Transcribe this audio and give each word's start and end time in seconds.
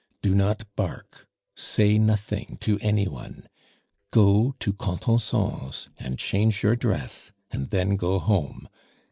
Do 0.23 0.33
not 0.33 0.63
bark, 0.75 1.27
say 1.55 1.99
nothing 1.99 2.57
to 2.61 2.79
any 2.81 3.07
one; 3.07 3.47
go 4.09 4.55
to 4.59 4.73
Contenson's, 4.73 5.89
and 5.95 6.17
change 6.17 6.63
your 6.63 6.75
dress, 6.75 7.31
and 7.51 7.69
then 7.69 7.97
go 7.97 8.17
home. 8.17 8.67